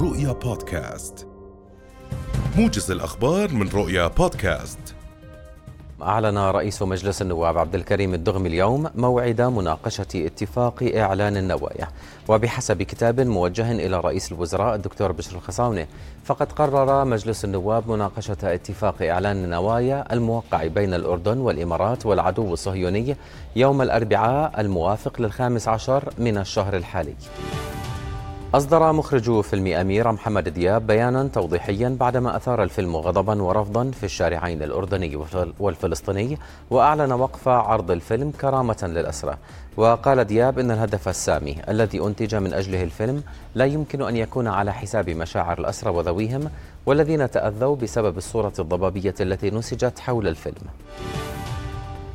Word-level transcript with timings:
رؤيا 0.00 0.32
بودكاست. 0.32 1.26
موجز 2.56 2.90
الأخبار 2.90 3.52
من 3.52 3.68
رؤيا 3.68 4.06
بودكاست. 4.06 4.78
أعلن 6.02 6.38
رئيس 6.38 6.82
مجلس 6.82 7.22
النواب 7.22 7.58
عبد 7.58 7.74
الكريم 7.74 8.14
الدغمي 8.14 8.48
اليوم 8.48 8.90
موعد 8.94 9.40
مناقشة 9.40 10.06
اتفاق 10.14 10.90
إعلان 10.96 11.36
النوايا. 11.36 11.88
وبحسب 12.28 12.82
كتاب 12.82 13.20
موجه 13.20 13.72
إلى 13.72 14.00
رئيس 14.00 14.32
الوزراء 14.32 14.74
الدكتور 14.74 15.12
بشر 15.12 15.36
الخصاونة 15.36 15.86
فقد 16.24 16.52
قرر 16.52 17.04
مجلس 17.04 17.44
النواب 17.44 17.90
مناقشة 17.90 18.36
اتفاق 18.42 19.02
إعلان 19.02 19.44
النوايا 19.44 20.12
الموقع 20.12 20.66
بين 20.66 20.94
الأردن 20.94 21.38
والإمارات 21.38 22.06
والعدو 22.06 22.52
الصهيوني 22.52 23.16
يوم 23.56 23.82
الأربعاء 23.82 24.60
الموافق 24.60 25.20
للخامس 25.20 25.68
عشر 25.68 26.12
من 26.18 26.38
الشهر 26.38 26.76
الحالي. 26.76 27.14
أصدر 28.54 28.92
مخرج 28.92 29.40
فيلم 29.40 29.66
أمير 29.66 30.12
محمد 30.12 30.48
دياب 30.48 30.86
بيانا 30.86 31.28
توضيحيا 31.28 31.96
بعدما 32.00 32.36
أثار 32.36 32.62
الفيلم 32.62 32.96
غضبا 32.96 33.42
ورفضا 33.42 33.90
في 33.90 34.04
الشارعين 34.04 34.62
الأردني 34.62 35.18
والفلسطيني 35.60 36.38
وأعلن 36.70 37.12
وقف 37.12 37.48
عرض 37.48 37.90
الفيلم 37.90 38.30
كرامة 38.30 38.76
للأسرى. 38.82 39.34
وقال 39.76 40.24
دياب 40.24 40.58
إن 40.58 40.70
الهدف 40.70 41.08
السامي 41.08 41.56
الذي 41.68 42.00
أنتج 42.00 42.34
من 42.34 42.52
أجله 42.52 42.82
الفيلم 42.82 43.22
لا 43.54 43.64
يمكن 43.64 44.02
أن 44.02 44.16
يكون 44.16 44.48
على 44.48 44.72
حساب 44.72 45.10
مشاعر 45.10 45.58
الأسرى 45.58 45.90
وذويهم 45.90 46.50
والذين 46.86 47.30
تأذوا 47.30 47.76
بسبب 47.76 48.16
الصورة 48.16 48.52
الضبابية 48.58 49.14
التي 49.20 49.50
نسجت 49.50 49.98
حول 49.98 50.28
الفيلم. 50.28 50.66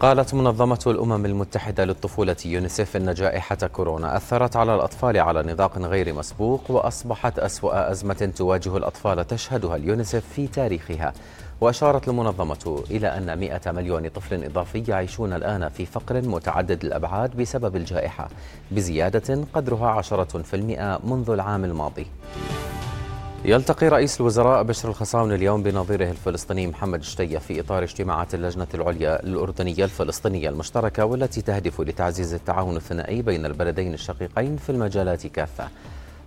قالت 0.00 0.34
منظمة 0.34 0.78
الأمم 0.86 1.26
المتحدة 1.26 1.84
للطفولة 1.84 2.36
يونيسيف 2.44 2.96
إن 2.96 3.14
جائحة 3.14 3.56
كورونا 3.56 4.16
أثرت 4.16 4.56
على 4.56 4.74
الأطفال 4.74 5.18
على 5.18 5.42
نطاق 5.42 5.78
غير 5.78 6.14
مسبوق 6.14 6.70
وأصبحت 6.70 7.38
أسوأ 7.38 7.90
أزمة 7.90 8.32
تواجه 8.36 8.76
الأطفال 8.76 9.26
تشهدها 9.26 9.76
اليونيسيف 9.76 10.24
في 10.28 10.46
تاريخها. 10.46 11.12
وأشارت 11.60 12.08
المنظمة 12.08 12.84
إلى 12.90 13.08
أن 13.08 13.38
100 13.38 13.60
مليون 13.66 14.08
طفل 14.08 14.44
إضافي 14.44 14.84
يعيشون 14.88 15.32
الآن 15.32 15.68
في 15.68 15.86
فقر 15.86 16.22
متعدد 16.22 16.84
الأبعاد 16.84 17.36
بسبب 17.36 17.76
الجائحة 17.76 18.28
بزيادة 18.70 19.44
قدرها 19.54 19.90
10% 19.90 20.98
منذ 21.04 21.30
العام 21.30 21.64
الماضي. 21.64 22.06
يلتقي 23.44 23.88
رئيس 23.88 24.20
الوزراء 24.20 24.62
بشر 24.62 24.88
الخصاون 24.88 25.32
اليوم 25.32 25.62
بنظيره 25.62 26.10
الفلسطيني 26.10 26.66
محمد 26.66 27.02
شتية 27.02 27.38
في 27.38 27.60
إطار 27.60 27.82
اجتماعات 27.82 28.34
اللجنة 28.34 28.66
العليا 28.74 29.22
الأردنية 29.22 29.84
الفلسطينية 29.84 30.48
المشتركة 30.48 31.04
والتي 31.04 31.42
تهدف 31.42 31.80
لتعزيز 31.80 32.34
التعاون 32.34 32.76
الثنائي 32.76 33.22
بين 33.22 33.46
البلدين 33.46 33.94
الشقيقين 33.94 34.56
في 34.56 34.70
المجالات 34.70 35.26
كافة. 35.26 35.68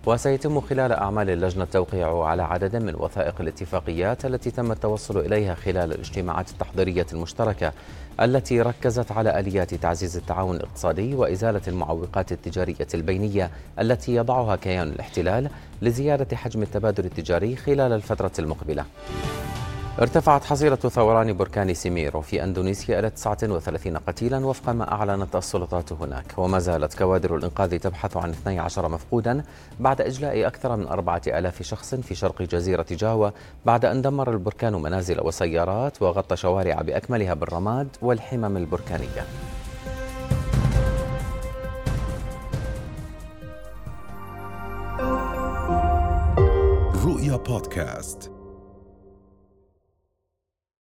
وسيتم 0.05 0.61
خلال 0.61 0.91
أعمال 0.91 1.29
اللجنة 1.29 1.63
التوقيع 1.63 2.23
على 2.23 2.43
عدد 2.43 2.75
من 2.75 2.95
وثائق 2.95 3.41
الاتفاقيات 3.41 4.25
التي 4.25 4.51
تم 4.51 4.71
التوصل 4.71 5.17
إليها 5.17 5.55
خلال 5.55 5.93
الاجتماعات 5.93 6.49
التحضيرية 6.49 7.05
المشتركة 7.13 7.73
التي 8.21 8.61
ركزت 8.61 9.11
على 9.11 9.39
آليات 9.39 9.73
تعزيز 9.73 10.17
التعاون 10.17 10.55
الاقتصادي 10.55 11.15
وإزالة 11.15 11.61
المعوقات 11.67 12.31
التجارية 12.31 12.87
البينية 12.93 13.51
التي 13.79 14.15
يضعها 14.15 14.55
كيان 14.55 14.87
الاحتلال 14.87 15.49
لزيادة 15.81 16.37
حجم 16.37 16.61
التبادل 16.61 17.05
التجاري 17.05 17.55
خلال 17.55 17.93
الفترة 17.93 18.31
المقبلة. 18.39 18.85
ارتفعت 20.01 20.43
حصيلة 20.43 20.75
ثوران 20.75 21.33
بركان 21.33 21.73
سيميرو 21.73 22.21
في 22.21 22.43
أندونيسيا 22.43 22.99
إلى 22.99 23.09
39 23.09 23.97
قتيلا 23.97 24.45
وفق 24.45 24.69
ما 24.69 24.91
أعلنت 24.91 25.35
السلطات 25.35 25.93
هناك 25.93 26.25
وما 26.37 26.59
زالت 26.59 26.97
كوادر 26.97 27.35
الإنقاذ 27.35 27.79
تبحث 27.79 28.17
عن 28.17 28.29
12 28.29 28.87
مفقودا 28.87 29.43
بعد 29.79 30.01
إجلاء 30.01 30.47
أكثر 30.47 30.75
من 30.75 30.87
4000 30.87 31.61
شخص 31.61 31.95
في 31.95 32.15
شرق 32.15 32.41
جزيرة 32.41 32.85
جاوا 32.91 33.29
بعد 33.65 33.85
أن 33.85 34.01
دمر 34.01 34.31
البركان 34.31 34.73
منازل 34.73 35.21
وسيارات 35.21 36.01
وغطى 36.01 36.35
شوارع 36.35 36.81
بأكملها 36.81 37.33
بالرماد 37.33 37.87
والحمم 38.01 38.57
البركانية. 38.57 39.25
رؤيا 47.05 47.35
بودكاست. 47.35 48.32